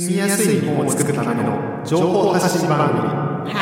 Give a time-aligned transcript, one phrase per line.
[0.00, 3.52] 住みやすい日本を作るための情報発信番組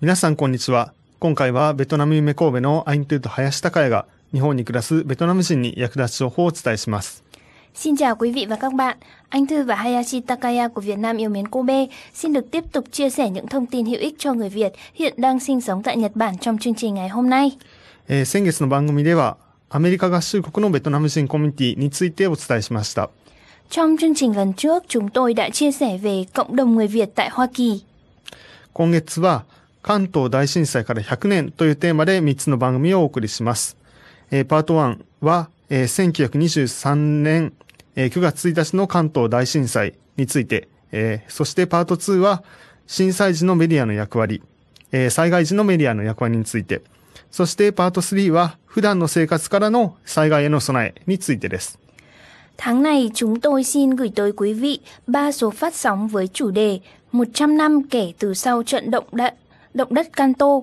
[0.00, 0.94] 皆さんこんにちは。
[1.18, 7.22] 今回はベトナム夢神戸のアイントゥーと林高也が日本に暮らすベトナム人に役立つ情報をお伝えします。
[7.74, 8.96] Xin chào quý vị và các bạn.
[9.28, 12.84] Anh Thư và Hayashi Takaya của Việt Nam yêu mến Kobe xin được tiếp tục
[12.92, 15.96] chia sẻ những thông tin hữu ích cho người Việt hiện đang sinh sống tại
[15.96, 17.50] Nhật Bản trong chương trình ngày hôm nay.
[18.08, 19.36] えー先月の番組では
[19.68, 23.10] アメリカ合衆国のベトナム人コミュニティについてお伝えしました。
[23.70, 27.28] Trong chương trình lần trước, chúng tôi đã chia sẻ về cộng đồng người Việt tại
[27.32, 27.80] Hoa Kỳ.
[28.72, 29.44] 今月は
[29.82, 33.76] 関東大震災から100年というテーマで3つの番組をお送りします。
[34.30, 37.52] えーパート1は、えー1923年、
[37.96, 42.42] えー9月1日の関東大震災について、えーそしてパート2は
[42.86, 44.42] 震災時のメディアの役割、
[44.92, 46.82] えー災害時のメディアの役割について、
[47.30, 51.78] そしてパート3は普段の生活からの災害への備えについてです。
[52.58, 56.80] Tháng này chúng tôi xin gửi tới quý vị ba số phát sóng với chủ đề
[57.12, 59.34] 100 năm kể từ sau trận động đất,
[59.74, 60.60] động đất Kanto.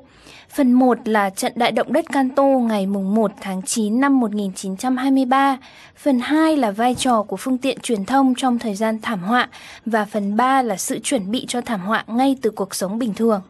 [0.49, 5.57] Phần 1 là trận đại động đất Kanto ngày mùng 1 tháng 9 năm 1923.
[5.97, 9.49] Phần 2 là vai trò của phương tiện truyền thông trong thời gian thảm họa.
[9.85, 13.13] Và phần 3 là sự chuẩn bị cho thảm họa ngay từ cuộc sống bình
[13.13, 13.41] thường.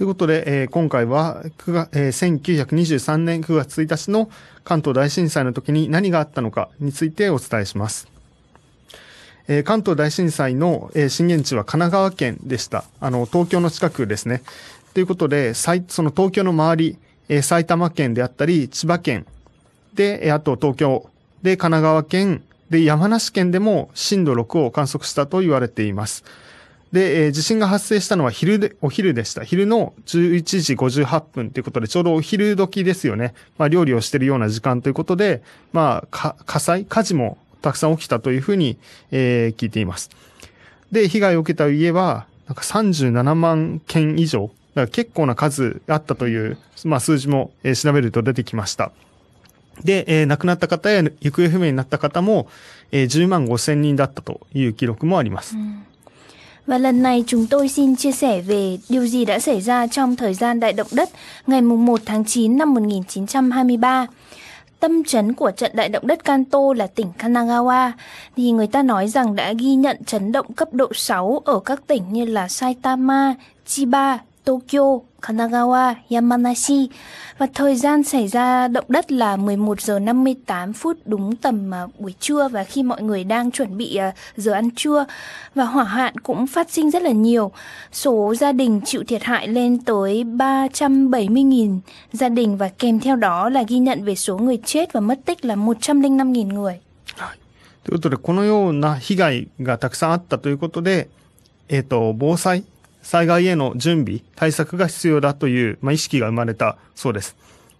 [0.00, 4.30] ということで、えー今回は9月、えー1923年9月1日の
[4.64, 8.08] 関東大震災の時に何があったのかについてお伝えします。
[9.46, 12.84] えー関東大震災の、えー震源地は神奈川県でした。
[12.98, 14.40] あの、東京の近くですね。
[14.94, 16.96] ということで、その東京の周り、
[17.28, 19.26] えー埼玉県であったり、千葉県
[19.92, 21.10] で、あと東京
[21.42, 26.24] で、神奈川県で、山梨県でも震度6を観測したと言われています。
[26.92, 29.44] で、えー地震が発生したのは昼で、お昼でした。
[29.44, 33.34] 昼の11時58分ということで、ちょうどお昼時ですよね。
[33.58, 38.76] まあ、料理をしているような時間ということで、まあ、火災、火事もたくさん起きたというふうに、
[39.12, 40.10] えー聞いています。
[40.90, 48.90] で、被害を受けた家は、なんか37万件以上、だから結構な数あったという、まあ、数字も、えー調べると出てきました。
[49.84, 52.48] で、えー亡くなった方や行方不明になった方も、
[52.90, 55.54] えー10万5千人だったという記録もあります。
[56.66, 60.34] Và lần này chúng tôi xin chia sẻ về điều gì đã xảy ra trong thời
[60.34, 61.10] gian đại động đất
[61.46, 64.06] ngày 1 tháng 9 năm 1923.
[64.80, 67.90] Tâm chấn của trận đại động đất Kanto là tỉnh Kanagawa,
[68.36, 71.86] thì người ta nói rằng đã ghi nhận chấn động cấp độ 6 ở các
[71.86, 73.34] tỉnh như là Saitama,
[73.66, 76.89] Chiba, Tokyo, Kanagawa, Yamanashi.
[77.37, 81.87] Và thời gian xảy ra động đất là 11 giờ 58 phút đúng tầm à,
[81.99, 85.05] buổi trưa và khi mọi người đang chuẩn bị à, giờ ăn trưa.
[85.55, 87.51] Và hỏa hoạn cũng phát sinh rất là nhiều.
[87.91, 91.79] Số gia đình chịu thiệt hại lên tới 370.000
[92.13, 95.19] gia đình và kèm theo đó là ghi nhận về số người chết và mất
[95.25, 96.79] tích là 105.000 người.
[97.85, 101.07] ということで、このような被害がたくさんあったということで、
[101.69, 102.63] えっ、と、防災、
[103.02, 107.36] 災害への準備、対策が必要だという、まあ、意識が生まれたそうです。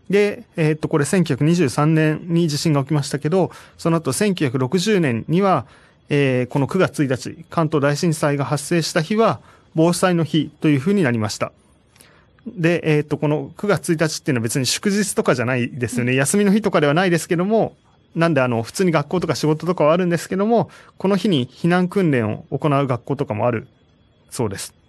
[0.08, 5.66] で、えっ、と、これ1923年に地震が起きましたけど、その後1960年には、
[6.08, 9.40] えーこの9月1日、関東大震災が発生した日は、
[9.76, 11.52] 防災の日というふうになりました。
[12.46, 16.16] で、えっ、と、この9月1日っていうのは別に祝日とかじゃないですよね。
[16.16, 17.76] 休みの日とかではないですけども、
[18.16, 23.68] なんであの、普通に学校とか仕事とかはあるんですけども、この日に避難訓練を行う学校とかもある
[24.30, 24.79] そうです。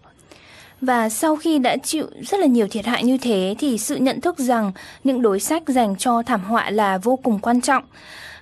[0.82, 4.22] Và sau khi đã chịu rất là nhiều thiệt hại như thế thì sự nhận
[4.22, 4.72] thức rằng
[5.04, 7.84] những đối sách dành cho thảm họa là vô cùng quan trọng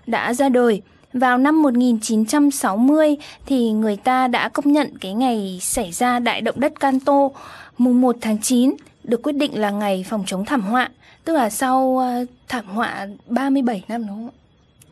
[0.07, 0.81] đã ra đời.
[1.13, 6.59] Vào năm 1960 thì người ta đã công nhận cái ngày xảy ra đại động
[6.59, 7.29] đất Kanto
[7.77, 10.89] mùng 1 tháng 9 được quyết định là ngày phòng chống thảm họa,
[11.25, 14.38] tức là sau ờ, thảm họa 37 năm đúng không ạ?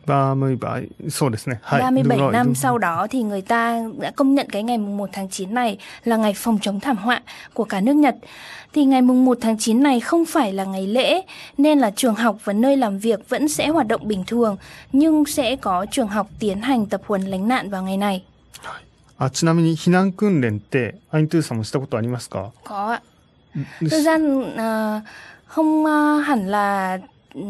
[0.08, 1.60] 37, そうですね。
[1.62, 5.28] はい,37 rồi, năm sau đó thì người ta đã công nhận cái ngày mùng 1 tháng
[5.28, 7.20] 9 này là ngày phòng chống thảm họa
[7.54, 8.16] của cả nước Nhật.
[8.72, 11.22] Thì ngày mùng 1 tháng 9 này không phải là ngày lễ
[11.58, 14.56] nên là trường học và nơi làm việc vẫn sẽ hoạt động bình thường
[14.92, 18.24] nhưng sẽ có trường học tiến hành tập huấn lánh nạn vào ngày này.
[19.18, 23.02] あちなみに避難訓練ってアイントゥーさんもしたことありますか à, Có ạ.
[23.90, 25.02] thời gian uh,
[25.46, 26.98] không uh, hẳn là
[27.34, 27.42] ừ,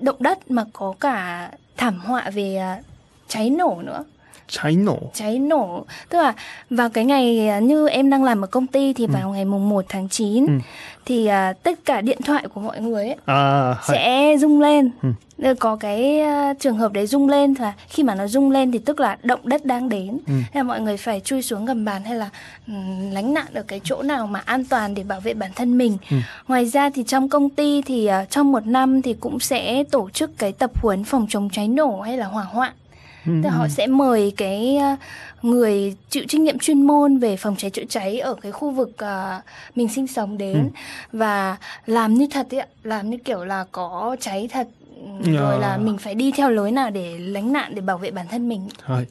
[0.00, 1.50] động đất mà có cả
[1.82, 2.80] thảm họa về à,
[3.28, 4.04] cháy nổ nữa
[4.48, 6.34] cháy nổ cháy nổ tức là
[6.70, 9.32] vào cái ngày à, như em đang làm ở công ty thì vào ừ.
[9.32, 10.52] ngày mùng 1 tháng 9 ừ
[11.04, 15.08] thì à, tất cả điện thoại của mọi người ấy à, sẽ rung lên ừ.
[15.42, 18.72] Ờ, có cái uh, trường hợp đấy rung lên và khi mà nó rung lên
[18.72, 20.32] thì tức là động đất đang đến ừ.
[20.52, 22.28] Thế là mọi người phải chui xuống gầm bàn hay là
[22.66, 25.78] um, lánh nạn ở cái chỗ nào mà an toàn để bảo vệ bản thân
[25.78, 26.16] mình ừ.
[26.48, 30.10] ngoài ra thì trong công ty thì uh, trong một năm thì cũng sẽ tổ
[30.10, 32.72] chức cái tập huấn phòng chống cháy nổ hay là hỏa hoạn
[33.25, 34.95] Tức là họ sẽ mời cái ờ,
[35.41, 38.91] người chịu trách nhiệm chuyên môn về phòng cháy chữa cháy ở cái khu vực
[38.97, 39.41] ờ,
[39.75, 40.69] mình sinh sống đến Ừ.
[41.13, 44.67] và làm như thật ấy, ạ, làm như kiểu là có cháy thật
[45.23, 45.59] rồi À.
[45.59, 48.47] là mình phải đi theo lối nào để lánh nạn để bảo vệ bản thân
[48.49, 48.69] mình.
[48.83, 49.07] はい。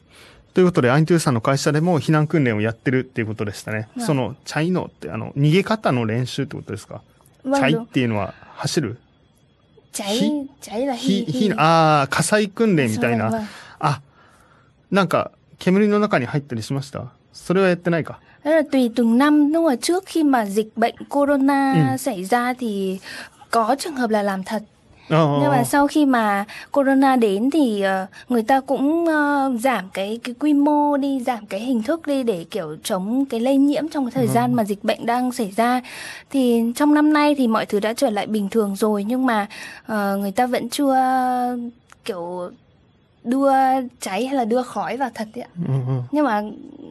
[0.55, 3.88] ということで、アイントゥーさんの会社でも避難訓練をやってるっていうことでしたね。
[3.97, 7.03] はいその、チャイノって、あの、逃げ方の練習ってことですか、
[7.44, 7.82] Vâng チャイ đúng.
[7.85, 8.99] っていうのは走る
[9.93, 13.49] cháy Hi- cháy là ひ、 hi, ひ hi.、ああ、火災訓練みたい Vâng, な。
[13.81, 13.91] vâng.
[13.91, 14.00] あ、
[14.91, 18.20] なんか、煙の中に入ったりしましたそれはやってないか。
[18.44, 21.97] Đó là tùy từng năm nhưng mà trước khi mà dịch bệnh corona Ừ.
[21.97, 22.99] xảy ra thì
[23.50, 24.62] có trường hợp là làm thật
[25.08, 29.88] ああ nhưng mà sau khi mà corona đến thì ờ, người ta cũng ờ, giảm
[29.94, 33.56] cái cái quy mô đi giảm cái hình thức đi để kiểu chống cái lây
[33.56, 35.81] nhiễm trong cái thời gian mà dịch bệnh đang xảy ra
[36.31, 39.47] thì trong năm nay thì mọi thứ đã trở lại bình thường rồi nhưng mà
[39.87, 40.94] ờ, người ta vẫn chưa
[42.05, 42.50] kiểu
[43.25, 43.50] đưa
[44.00, 46.43] cháy hay là đưa khói vào thật ấy ạうんうん nhưng mà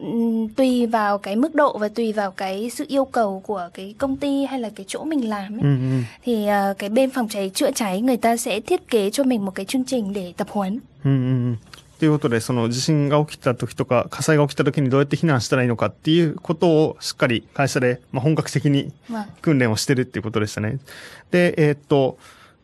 [0.02, 3.94] ừm, tùy vào cái mức độ và tùy vào cái sự yêu cầu của cái
[3.98, 7.10] công ty hay là cái chỗ mình làm うん ấy うん thì ờ, cái bên
[7.10, 10.12] phòng cháy chữa cháy người ta sẽ thiết kế cho mình một cái chương trình
[10.12, 11.58] để tập huấn うんうんうん
[11.98, 20.76] ということで、その地震が起きた時とか、火災が起きた時にどうやって避難したらいいのかっていうことをしっかり会社で、まあ、本格的に vâng 訓練をしてるっていうことでしたね。
[21.30, 22.18] で、えーっと、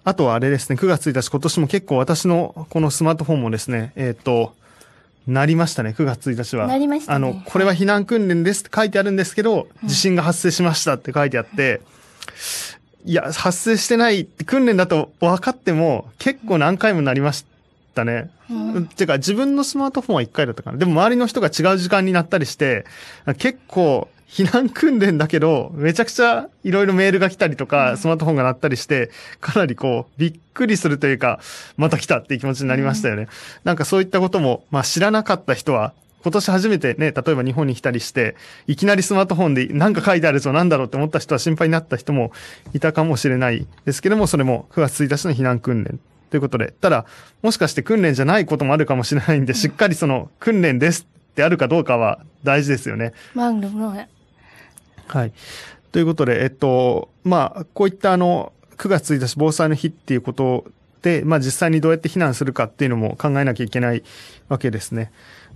[0.07, 4.53] あとはあれですね、9月1日、今年も結構私のこのスマートフォンもですね、えーっと、
[5.27, 6.65] なりましたね、9月1日は。
[6.65, 11.81] なりましたねあの、これは避難訓練ですって書いてあるんですけど、地震が発生しましたって書いてあって、
[13.03, 17.43] いや、発生してないって訓練だと分かっても、結構何回もなりまし
[17.93, 18.29] たね。
[18.95, 20.77] てか、自分のスマートフォンは1回だったかな。
[20.77, 22.85] でも周りの人が違う時間になったりして、
[23.37, 29.09] 結構、避難訓練だけど、めちゃくちゃいろいろメールが来たりとか、スマートフォンが鳴ったりして、
[29.39, 31.39] かなりこう、びっくりするというか、
[31.77, 33.27] また来たっていう気持ちになりましたよね。
[33.63, 35.93] なんかそういったことも、まあ知らなかった人は、
[36.23, 38.35] 今年初めてね、例えば日本に来たりして、
[38.67, 42.31] いきなりスマートフォンで何か書いてあるぞ、なんだろうって思った人は心配になった人も
[42.73, 47.05] いたかもしれないですけども、それも9月1日の避難訓練ということで、ただ、
[47.43, 53.13] もしかして訓練じゃないこともあるかもしれないんで、しっかりその訓練ですってあるかどうかは大事ですよね。
[55.07, 55.33] はい。
[55.91, 60.65] ということで、えっと、まあ、こういったあの、9月1日防災の日っていうこと
[61.01, 64.03] で、まあ実際にどうやって避難するかっていうのも考えなきゃいけない
[64.49, 65.11] わけですね。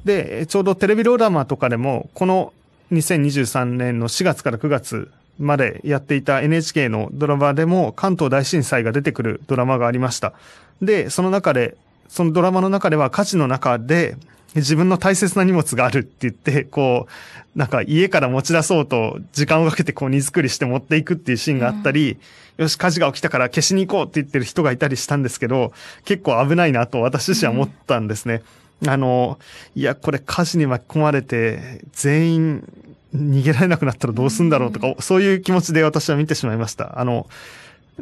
[0.06, 2.54] で、ちょうどテレビドラマとかでも、この
[2.92, 10.34] 2023年の4月から9月までやっていた NHK のドラマでも関東大震災が出てくるドラマがありました。
[10.82, 11.78] で、その中で、
[12.08, 14.18] そのドラマの中では火事の中で
[14.56, 17.08] 自分の大切な荷物があるって言って、こ
[17.56, 22.18] う、なんか家から持ち出そうと時間をかけてこう荷造りして持っていくっていうシーンがあったり、
[22.58, 25.74] よし、火事が起きたから消しに行こうって言ってる人がいたりしたんですけど、
[26.06, 28.44] 結構危ないなと私自身は思ったんですね。
[28.88, 29.40] あの、
[29.76, 32.74] いや、これ火事に巻き込まれて全員
[33.16, 37.00] 逃げられなくなったらどうすんだろうとか、そういう気持ちで私は見てしまいました。
[37.00, 37.28] あの、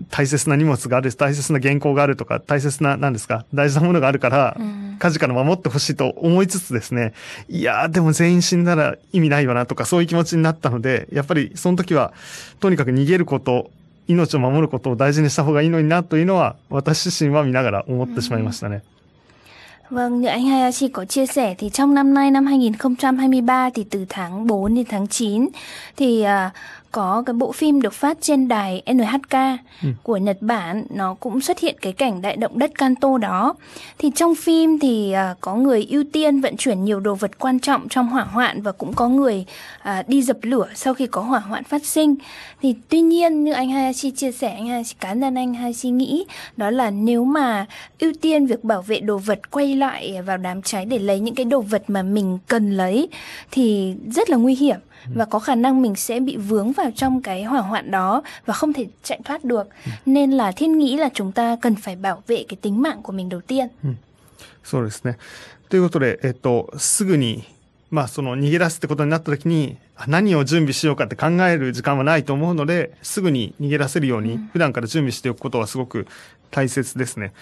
[0.10, 4.58] 大切な荷物がある、大切な原稿があるとか、大切な、何ですか、大事なものがあるから、
[5.00, 7.14] 火事から守ってほしいと思いつつですね、
[7.48, 12.14] いやーでも全員死んだら意味ないよなとか、そういう気持ちになったので、やっぱりその時は、
[12.60, 13.72] とにかく逃げること、
[14.08, 18.84] 命を守ることを大事にした方がいいのになというのは、私自身は見ながら思ってしまいましたね。
[19.90, 24.48] Vâng, như anh Hayashi có chia sẻ thì trong năm nay năm 2023 thì từ tháng
[24.48, 25.48] 4 đến tháng 9
[25.98, 26.52] thì à,
[26.92, 29.38] có cái bộ phim được phát trên đài NHK
[30.04, 33.56] của Nhật Bản nó cũng xuất hiện cái cảnh đại động đất Kanto đó.
[33.98, 37.60] Thì trong phim thì à, có người ưu tiên vận chuyển nhiều đồ vật quan
[37.60, 39.46] trọng trong hỏa hoạn và cũng có người
[39.80, 42.16] à, đi dập lửa sau khi có hỏa hoạn phát sinh.
[42.62, 46.26] Thì tuy nhiên như anh Hayashi chia sẻ, anh Hayashi cá nhân anh Hayashi nghĩ
[46.58, 47.66] đó là nếu mà
[48.00, 51.36] ưu tiên việc bảo vệ đồ vật quay lại vào đám cháy để lấy những
[51.36, 53.08] cái đồ vật mà mình cần lấy
[53.52, 54.80] thì rất là nguy hiểm
[55.16, 58.54] và có khả năng mình sẽ bị vướng vào trong cái hỏa hoạn đó và
[58.54, 59.68] không thể chạy thoát được
[60.06, 63.14] nên là thiên nghĩ là chúng ta cần phải bảo vệ cái tính mạng của
[63.14, 63.68] mình đầu tiên
[64.64, 65.18] そうですね。
[65.70, 67.44] ということで、えっと、すぐに、
[67.90, 76.08] まあ、その逃げ出すってことになった時に、あ何を準備しようかって考える時間はないと思うので、すぐに逃げ出せるように、普段から準備しておくことはすごく
[76.52, 77.34] 大切ですね。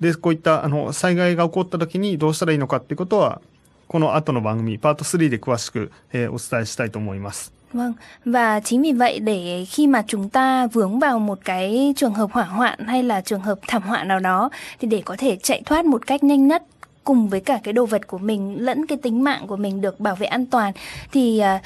[0.00, 3.40] で、こういった、あの、災害が起こった時にどうしたらいいのかっていうことは、
[3.88, 7.55] この後の番組、パート3で詳しく、えーお伝えしたいと思います。
[7.72, 7.92] Vâng,
[8.24, 12.30] và chính vì vậy để khi mà chúng ta vướng vào một cái trường hợp
[12.32, 15.62] hỏa hoạn hay là trường hợp thảm họa nào đó thì để có thể chạy
[15.66, 16.62] thoát một cách nhanh nhất
[17.04, 20.00] cùng với cả cái đồ vật của mình lẫn cái tính mạng của mình được
[20.00, 20.72] bảo vệ an toàn
[21.12, 21.60] thì à,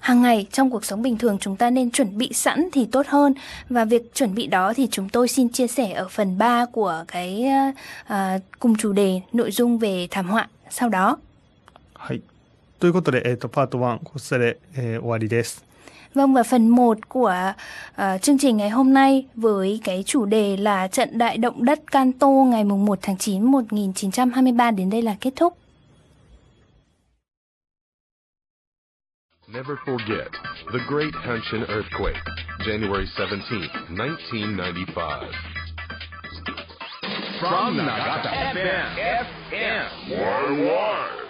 [0.00, 3.06] hàng ngày trong cuộc sống bình thường chúng ta nên chuẩn bị sẵn thì tốt
[3.08, 3.34] hơn
[3.68, 7.04] và việc chuẩn bị đó thì chúng tôi xin chia sẻ ở phần 3 của
[7.08, 7.46] cái
[8.12, 8.16] uh,
[8.58, 11.18] cùng chủ đề nội dung về thảm họa sau đó.
[12.02, 12.31] はい。
[12.81, 15.67] ということで、えっ、と、パート1、こちらで、えー終わりです。
[16.13, 17.53] Vâng và phần 1 của
[17.95, 21.79] ờ, chương trình ngày hôm nay với cái chủ đề là trận đại động đất
[21.91, 25.57] Kanto ngày mùng 1 tháng 9 1923 đến đây là kết thúc.
[29.47, 30.29] Never forget
[30.73, 32.19] the Great Hanshin Earthquake,
[32.67, 35.31] January 17, 1995.
[37.39, 38.95] From Nagata FM.
[39.51, 39.85] FM.
[40.09, 41.20] Why, why?